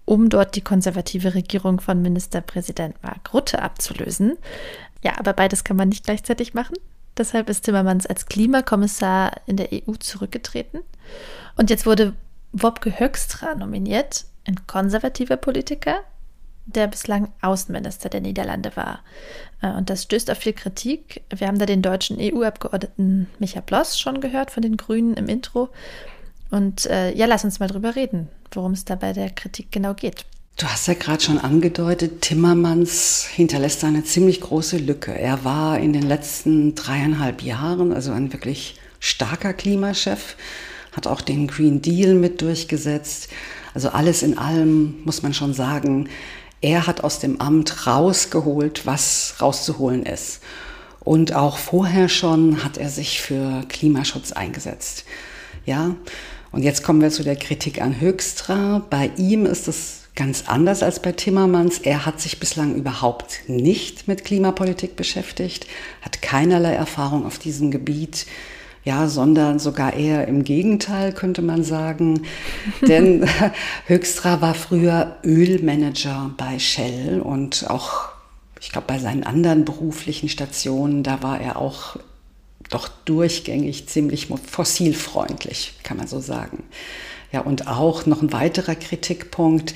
um 0.06 0.30
dort 0.30 0.56
die 0.56 0.62
konservative 0.62 1.34
Regierung 1.34 1.80
von 1.80 2.02
Ministerpräsident 2.02 3.02
Mark 3.04 3.34
Rutte 3.34 3.62
abzulösen. 3.62 4.38
Ja, 5.04 5.18
aber 5.18 5.34
beides 5.34 5.64
kann 5.64 5.78
man 5.78 5.90
nicht 5.90 6.06
gleichzeitig 6.06 6.54
machen. 6.54 6.76
Deshalb 7.18 7.50
ist 7.50 7.64
Timmermans 7.64 8.08
als 8.08 8.26
Klimakommissar 8.26 9.34
in 9.46 9.58
der 9.58 9.70
EU 9.72 9.94
zurückgetreten. 10.00 10.82
Und 11.56 11.70
jetzt 11.70 11.86
wurde 11.86 12.14
Wopke 12.52 13.00
Höckstra 13.00 13.56
nominiert, 13.56 14.26
ein 14.46 14.68
konservativer 14.68 15.38
Politiker, 15.38 16.02
der 16.66 16.88
bislang 16.88 17.32
Außenminister 17.42 18.10
der 18.10 18.22
Niederlande 18.22 18.76
war. 18.76 19.02
Äh, 19.62 19.72
und 19.74 19.90
das 19.90 20.04
stößt 20.04 20.32
auf 20.32 20.38
viel 20.38 20.54
Kritik. 20.54 21.22
Wir 21.30 21.48
haben 21.48 21.60
da 21.60 21.66
den 21.66 21.82
deutschen 21.82 22.18
EU-Abgeordneten 22.20 23.30
Micha 23.40 23.62
Bloss 23.62 24.00
schon 24.00 24.22
gehört 24.22 24.52
von 24.52 24.64
den 24.64 24.78
Grünen 24.78 25.16
im 25.16 25.28
Intro. 25.28 25.70
Und 26.54 26.86
äh, 26.86 27.12
ja, 27.16 27.26
lass 27.26 27.44
uns 27.44 27.60
mal 27.60 27.68
drüber 27.68 27.96
reden, 27.96 28.30
worum 28.52 28.74
es 28.74 28.86
da 28.86 28.94
bei 28.94 29.12
der 29.12 29.32
Kritik 29.32 29.72
genau 29.72 29.96
geht. 29.96 30.24
Du 30.56 30.68
hast 30.68 30.88
ja 30.88 30.94
gerade 30.94 31.24
schon 31.24 31.40
angedeutet, 31.40 32.22
Timmermans 32.22 33.26
hinterlässt 33.26 33.84
eine 33.84 34.04
ziemlich 34.04 34.40
große 34.40 34.78
Lücke. 34.78 35.18
Er 35.18 35.44
war 35.44 35.80
in 35.80 35.94
den 35.94 36.04
letzten 36.04 36.76
dreieinhalb 36.76 37.42
Jahren 37.42 37.92
also 37.92 38.12
ein 38.12 38.32
wirklich 38.34 38.76
starker 39.00 39.54
Klimachef, 39.54 40.36
hat 40.96 41.08
auch 41.08 41.22
den 41.22 41.48
Green 41.48 41.82
Deal 41.82 42.14
mit 42.14 42.44
durchgesetzt. 42.44 43.30
Also 43.74 43.90
alles 43.90 44.22
in 44.22 44.38
allem 44.38 45.02
muss 45.06 45.24
man 45.24 45.34
schon 45.34 45.56
sagen, 45.56 46.08
er 46.62 46.86
hat 46.86 47.04
aus 47.04 47.18
dem 47.18 47.42
Amt 47.42 47.88
rausgeholt, 47.88 48.86
was 48.86 49.38
rauszuholen 49.42 50.04
ist. 50.04 50.44
Und 51.00 51.34
auch 51.34 51.58
vorher 51.58 52.10
schon 52.10 52.64
hat 52.64 52.78
er 52.78 52.90
sich 52.90 53.22
für 53.22 53.64
Klimaschutz 53.70 54.34
eingesetzt. 54.34 55.06
Ja, 55.66 55.96
und 56.54 56.62
jetzt 56.62 56.84
kommen 56.84 57.02
wir 57.02 57.10
zu 57.10 57.24
der 57.24 57.36
Kritik 57.36 57.82
an 57.82 58.00
Höchstra. 58.00 58.86
Bei 58.92 59.10
ihm 59.18 59.48
ist 59.48 59.68
es 59.68 60.04
ganz 60.16 60.44
anders 60.46 60.84
als 60.84 61.02
bei 61.02 61.12
Timmermans. 61.12 61.80
Er 61.80 62.06
hat 62.06 62.22
sich 62.22 62.40
bislang 62.40 62.76
überhaupt 62.76 63.42
nicht 63.48 64.08
mit 64.08 64.24
Klimapolitik 64.24 64.96
beschäftigt, 64.96 65.66
hat 66.04 66.22
keinerlei 66.22 66.74
Erfahrung 66.74 67.26
auf 67.26 67.40
diesem 67.40 67.72
Gebiet. 67.72 68.28
Ja, 68.86 69.08
sondern 69.08 69.58
sogar 69.58 69.94
eher 69.94 70.28
im 70.28 70.44
Gegenteil, 70.44 71.12
könnte 71.12 71.42
man 71.42 71.64
sagen. 71.64 72.24
Denn 72.88 73.28
Höchstra 73.88 74.40
war 74.42 74.54
früher 74.54 75.18
Ölmanager 75.24 76.36
bei 76.38 76.60
Shell 76.60 77.20
und 77.20 77.68
auch, 77.68 78.10
ich 78.62 78.72
glaube, 78.72 78.86
bei 78.88 79.00
seinen 79.00 79.24
anderen 79.24 79.66
beruflichen 79.66 80.30
Stationen, 80.30 81.02
da 81.02 81.24
war 81.24 81.42
er 81.42 81.58
auch 81.58 81.96
doch 82.74 82.88
durchgängig 83.06 83.88
ziemlich 83.88 84.28
fossilfreundlich, 84.28 85.74
kann 85.84 85.98
man 85.98 86.08
so 86.08 86.20
sagen. 86.20 86.64
Ja, 87.32 87.42
und 87.42 87.68
auch 87.68 88.06
noch 88.06 88.22
ein 88.22 88.32
weiterer 88.32 88.76
Kritikpunkt. 88.76 89.74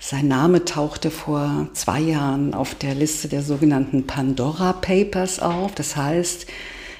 Sein 0.00 0.28
Name 0.28 0.64
tauchte 0.64 1.10
vor 1.10 1.68
zwei 1.72 2.00
Jahren 2.00 2.54
auf 2.54 2.74
der 2.74 2.94
Liste 2.94 3.28
der 3.28 3.42
sogenannten 3.42 4.06
Pandora 4.06 4.72
Papers 4.74 5.40
auf. 5.40 5.74
Das 5.74 5.96
heißt, 5.96 6.46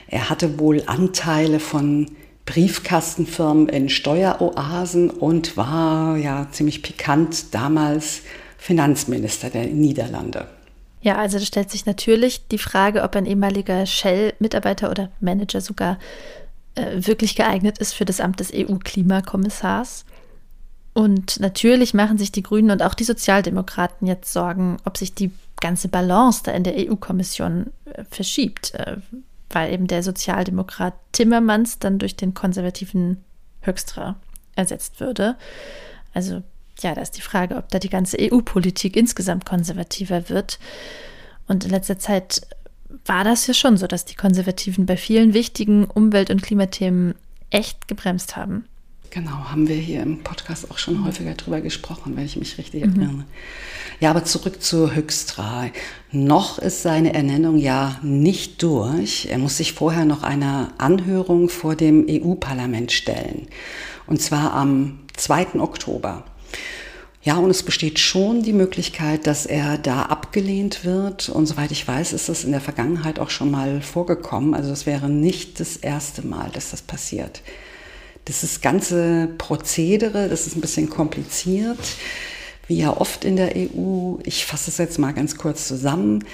er 0.08 0.30
hatte 0.30 0.58
wohl 0.58 0.82
Anteile 0.86 1.60
von 1.60 2.10
Briefkastenfirmen 2.46 3.68
in 3.68 3.88
Steueroasen 3.88 5.10
und 5.10 5.56
war 5.56 6.16
ja 6.16 6.48
ziemlich 6.50 6.82
pikant 6.82 7.54
damals 7.54 8.22
Finanzminister 8.58 9.50
der 9.50 9.66
Niederlande. 9.66 10.46
Ja, 11.04 11.16
also 11.16 11.38
da 11.38 11.44
stellt 11.44 11.70
sich 11.70 11.84
natürlich 11.84 12.48
die 12.48 12.56
Frage, 12.56 13.02
ob 13.02 13.14
ein 13.14 13.26
ehemaliger 13.26 13.84
Shell-Mitarbeiter 13.84 14.90
oder 14.90 15.10
Manager 15.20 15.60
sogar 15.60 15.98
äh, 16.76 16.92
wirklich 16.94 17.36
geeignet 17.36 17.76
ist 17.76 17.92
für 17.92 18.06
das 18.06 18.20
Amt 18.20 18.40
des 18.40 18.50
EU-Klimakommissars. 18.54 20.06
Und 20.94 21.40
natürlich 21.40 21.92
machen 21.92 22.16
sich 22.16 22.32
die 22.32 22.42
Grünen 22.42 22.70
und 22.70 22.82
auch 22.82 22.94
die 22.94 23.04
Sozialdemokraten 23.04 24.06
jetzt 24.06 24.32
Sorgen, 24.32 24.78
ob 24.86 24.96
sich 24.96 25.14
die 25.14 25.30
ganze 25.60 25.88
Balance 25.88 26.40
da 26.42 26.52
in 26.52 26.64
der 26.64 26.74
EU-Kommission 26.78 27.70
äh, 27.84 28.04
verschiebt, 28.04 28.72
äh, 28.72 28.96
weil 29.50 29.74
eben 29.74 29.86
der 29.86 30.02
Sozialdemokrat 30.02 30.94
Timmermans 31.12 31.80
dann 31.80 31.98
durch 31.98 32.16
den 32.16 32.32
konservativen 32.32 33.22
Höchstra 33.60 34.16
ersetzt 34.56 35.00
würde. 35.00 35.36
Also 36.14 36.42
ja, 36.80 36.94
da 36.94 37.00
ist 37.00 37.12
die 37.12 37.22
Frage, 37.22 37.56
ob 37.56 37.68
da 37.70 37.78
die 37.78 37.90
ganze 37.90 38.18
EU-Politik 38.20 38.96
insgesamt 38.96 39.44
konservativer 39.46 40.28
wird. 40.28 40.58
Und 41.46 41.64
in 41.64 41.70
letzter 41.70 41.98
Zeit 41.98 42.42
war 43.06 43.24
das 43.24 43.46
ja 43.46 43.54
schon 43.54 43.76
so, 43.76 43.86
dass 43.86 44.04
die 44.04 44.14
Konservativen 44.14 44.86
bei 44.86 44.96
vielen 44.96 45.34
wichtigen 45.34 45.84
Umwelt- 45.84 46.30
und 46.30 46.42
Klimathemen 46.42 47.14
echt 47.50 47.88
gebremst 47.88 48.36
haben. 48.36 48.64
Genau, 49.10 49.30
haben 49.30 49.68
wir 49.68 49.76
hier 49.76 50.02
im 50.02 50.24
Podcast 50.24 50.72
auch 50.72 50.78
schon 50.78 51.04
häufiger 51.04 51.34
drüber 51.34 51.60
gesprochen, 51.60 52.16
wenn 52.16 52.24
ich 52.24 52.36
mich 52.36 52.58
richtig 52.58 52.84
mhm. 52.84 53.00
erinnere. 53.00 53.24
Ja, 54.00 54.10
aber 54.10 54.24
zurück 54.24 54.60
zu 54.60 54.92
Höchstra. 54.92 55.66
Noch 56.10 56.58
ist 56.58 56.82
seine 56.82 57.14
Ernennung 57.14 57.56
ja 57.56 57.96
nicht 58.02 58.60
durch. 58.64 59.26
Er 59.30 59.38
muss 59.38 59.56
sich 59.56 59.72
vorher 59.72 60.04
noch 60.04 60.24
einer 60.24 60.72
Anhörung 60.78 61.48
vor 61.48 61.76
dem 61.76 62.06
EU-Parlament 62.08 62.90
stellen. 62.90 63.46
Und 64.08 64.20
zwar 64.20 64.52
am 64.52 64.98
2. 65.16 65.60
Oktober. 65.60 66.24
Ja, 67.22 67.38
und 67.38 67.48
es 67.48 67.62
besteht 67.62 67.98
schon 67.98 68.42
die 68.42 68.52
Möglichkeit, 68.52 69.26
dass 69.26 69.46
er 69.46 69.78
da 69.78 70.02
abgelehnt 70.02 70.84
wird. 70.84 71.30
Und 71.30 71.46
soweit 71.46 71.70
ich 71.70 71.88
weiß, 71.88 72.12
ist 72.12 72.28
das 72.28 72.44
in 72.44 72.52
der 72.52 72.60
Vergangenheit 72.60 73.18
auch 73.18 73.30
schon 73.30 73.50
mal 73.50 73.80
vorgekommen. 73.80 74.52
Also 74.52 74.70
es 74.70 74.84
wäre 74.84 75.08
nicht 75.08 75.58
das 75.58 75.78
erste 75.78 76.26
Mal, 76.26 76.50
dass 76.52 76.70
das 76.70 76.82
passiert. 76.82 77.40
Das 78.26 78.42
ist 78.44 78.60
ganze 78.60 79.28
Prozedere, 79.38 80.28
das 80.28 80.46
ist 80.46 80.54
ein 80.56 80.60
bisschen 80.60 80.90
kompliziert, 80.90 81.78
wie 82.68 82.78
ja 82.78 82.94
oft 82.94 83.24
in 83.24 83.36
der 83.36 83.54
EU. 83.56 84.16
Ich 84.24 84.44
fasse 84.44 84.70
es 84.70 84.76
jetzt 84.76 84.98
mal 84.98 85.12
ganz 85.12 85.36
kurz 85.36 85.66
zusammen. 85.66 86.24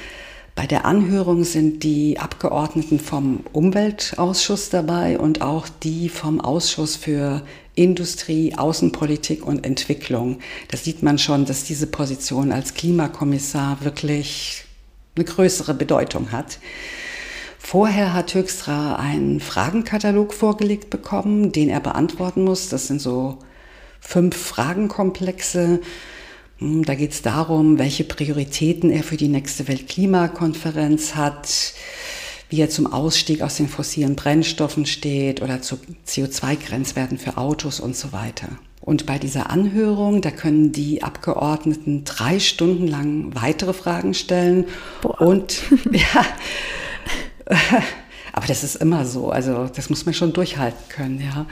Bei 0.61 0.67
der 0.67 0.85
Anhörung 0.85 1.45
sind 1.45 1.85
die 1.85 2.19
Abgeordneten 2.19 3.01
vom 3.01 3.41
Umweltausschuss 3.55 4.69
dabei 4.69 5.19
und 5.19 5.41
auch 5.41 5.71
die 5.71 6.11
vom 6.11 6.39
Ausschuss 6.39 6.97
für 6.97 7.41
Industrie, 7.75 8.55
Außenpolitik 8.55 9.47
und 9.47 9.65
Entwicklung. 9.65 10.41
Da 10.69 10.77
sieht 10.77 11.03
man 11.03 11.17
schon, 11.17 11.47
dass 11.47 11.65
diese 11.65 11.87
Position 11.87 12.53
als 12.53 12.75
Klimakommissar 12.75 13.83
wirklich 13.83 14.67
eine 15.17 15.25
größere 15.25 15.73
Bedeutung 15.73 16.31
hat. 16.31 16.59
Vorher 17.59 18.13
hat 18.13 18.35
Höchstra 18.35 18.97
einen 18.97 19.41
Fragenkatalog 19.41 20.35
vorgelegt 20.35 20.91
bekommen, 20.91 21.53
den 21.53 21.71
er 21.71 21.81
beantworten 21.81 22.45
muss. 22.45 22.69
Das 22.69 22.87
sind 22.87 23.01
so 23.01 23.39
fünf 23.99 24.37
Fragenkomplexe. 24.37 25.81
Hm, 26.61 26.85
da 26.85 26.95
geht 26.95 27.13
es 27.13 27.23
darum, 27.23 27.79
welche 27.79 28.05
Prioritäten 28.05 28.91
er 28.91 29.03
für 29.03 29.17
die 29.17 29.29
nächste 29.29 29.67
Weltklimakonferenz 29.67 31.15
hat, 31.17 31.75
wie 32.49 32.61
er 32.61 32.71
zum 32.71 32.93
Ausstieg 32.93 33.43
aus 33.43 33.57
den 33.57 33.69
fossilen 33.69 34.17
Brennstoffen 34.17 34.87
steht 34.87 35.43
oder 35.43 35.63
zu 35.63 35.79
CO2-Grenzwerten 36.07 37.19
für 37.19 37.37
Autos 37.37 37.81
und 37.81 37.97
so 37.97 38.13
weiter. 38.13 38.49
Und 38.81 39.07
bei 39.07 39.19
dieser 39.19 39.51
Anhörung, 39.51 40.23
da 40.23 40.31
können 40.31 40.73
die 40.73 41.03
Abgeordneten 41.03 42.05
drei 42.05 42.41
Stunden 42.41 42.87
lang 42.87 43.35
weitere 43.35 43.73
Fragen 43.73 44.15
stellen. 44.15 44.65
Boah. 45.03 45.21
Und 45.21 45.63
ja, 45.93 46.27
Aber 48.33 48.47
das 48.47 48.65
ist 48.65 48.77
immer 48.77 49.05
so, 49.05 49.31
also 49.31 49.67
das 49.67 49.91
muss 49.91 50.07
man 50.07 50.15
schon 50.15 50.33
durchhalten 50.33 50.89
können, 50.89 51.21
ja. 51.21 51.47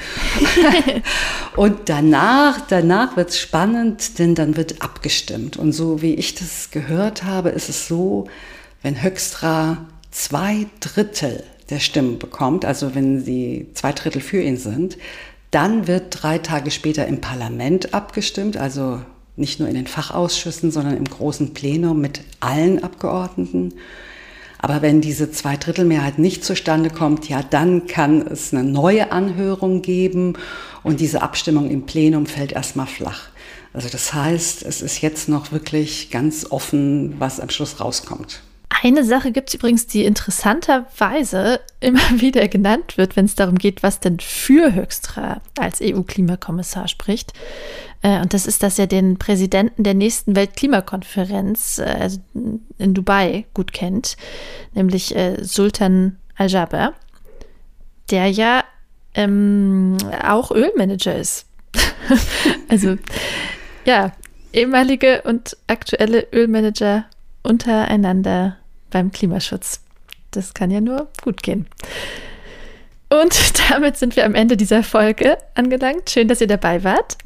und 1.56 1.88
danach, 1.88 2.61
danach 2.68 3.16
wird 3.16 3.30
es 3.30 3.38
spannend, 3.38 4.18
denn 4.18 4.35
dann 4.35 4.56
wird 4.56 4.82
abgestimmt. 4.82 5.56
Und 5.56 5.73
so 5.73 6.02
wie 6.02 6.14
ich 6.14 6.35
das 6.35 6.70
gehört 6.70 7.25
habe, 7.25 7.50
ist 7.50 7.68
es 7.68 7.88
so, 7.88 8.28
wenn 8.82 9.02
Höxtra 9.02 9.87
zwei 10.11 10.66
Drittel 10.80 11.44
der 11.70 11.80
Stimmen 11.80 12.18
bekommt, 12.18 12.64
also 12.64 12.94
wenn 12.94 13.23
sie 13.23 13.68
zwei 13.75 13.92
Drittel 13.92 14.23
für 14.23 14.40
ihn 14.40 14.56
sind, 14.56 14.97
dann 15.50 15.87
wird 15.87 16.23
drei 16.23 16.38
Tage 16.38 16.70
später 16.70 17.06
im 17.06 17.20
Parlament 17.20 17.94
abgestimmt, 17.94 18.56
also 18.56 19.00
nicht 19.37 19.61
nur 19.61 19.68
in 19.68 19.75
den 19.75 19.87
Fachausschüssen, 19.87 20.70
sondern 20.70 20.97
im 20.97 21.04
großen 21.04 21.54
Plenum 21.54 22.00
mit 22.00 22.23
allen 22.40 22.82
Abgeordneten. 22.82 23.75
Aber 24.68 24.82
wenn 24.82 25.00
diese 25.00 25.30
Zweidrittelmehrheit 25.30 26.18
nicht 26.18 26.44
zustande 26.44 26.90
kommt, 26.90 27.26
ja, 27.26 27.42
dann 27.42 27.87
kann 27.87 28.20
es 28.26 28.52
eine 28.52 28.64
neue 28.64 29.12
Anhörung 29.12 29.80
geben 29.80 30.34
und 30.82 31.00
diese 31.00 31.22
Abstimmung 31.22 31.70
im 31.70 31.87
Plenum 31.87 32.26
fällt 32.26 32.52
erstmal 32.52 32.87
flach. 32.87 33.30
Also 33.72 33.88
das 33.88 34.12
heißt, 34.12 34.62
es 34.64 34.82
ist 34.82 35.00
jetzt 35.00 35.26
noch 35.30 35.52
wirklich 35.52 36.10
ganz 36.10 36.44
offen, 36.50 37.14
was 37.18 37.40
am 37.40 37.48
Schluss 37.48 37.80
rauskommt. 37.80 38.42
Eine 38.80 39.04
Sache 39.04 39.32
gibt 39.32 39.49
es 39.49 39.54
übrigens, 39.54 39.87
die 39.87 40.04
interessanterweise 40.04 41.61
immer 41.80 42.00
wieder 42.20 42.47
genannt 42.49 42.97
wird, 42.97 43.16
wenn 43.16 43.25
es 43.25 43.35
darum 43.35 43.56
geht, 43.56 43.82
was 43.82 44.00
denn 44.00 44.20
für 44.20 44.75
Höchstra 44.75 45.40
als 45.58 45.80
EU-Klimakommissar 45.82 46.87
spricht. 46.88 47.32
Äh, 48.02 48.20
und 48.20 48.35
das 48.35 48.47
ist, 48.47 48.62
dass 48.62 48.78
er 48.78 48.87
den 48.87 49.18
Präsidenten 49.18 49.82
der 49.82 49.94
nächsten 49.94 50.37
Weltklimakonferenz 50.37 51.78
äh, 51.78 51.97
also 52.00 52.20
in 52.79 52.94
Dubai 52.94 53.46
gut 53.55 53.72
kennt, 53.72 54.16
nämlich 54.74 55.14
äh, 55.16 55.42
Sultan 55.42 56.18
Al-Jaber, 56.37 56.94
der 58.11 58.29
ja 58.29 58.64
ähm, 59.14 59.96
auch 60.22 60.52
Ölmanager 60.52 61.16
ist. 61.16 61.46
also 62.68 62.96
ja, 63.85 64.12
ehemalige 64.52 65.22
und 65.22 65.57
aktuelle 65.66 66.29
Ölmanager 66.33 67.07
untereinander 67.42 68.58
beim 68.90 69.12
Klimaschutz. 69.12 69.83
Das 70.31 70.55
kann 70.55 70.70
ja 70.70 70.81
nur 70.81 71.09
gut 71.22 71.42
gehen. 71.42 71.66
Und 73.11 73.59
damit 73.70 73.96
sind 73.96 74.16
wir 74.16 74.27
am 74.27 74.35
Ende 74.35 74.57
dieser 74.57 74.83
Folge 74.83 75.38
angelangt. 75.55 76.11
Schön, 76.11 76.27
dass 76.29 76.40
ihr 76.40 76.46
dabei 76.46 76.83
wart. 76.85 77.18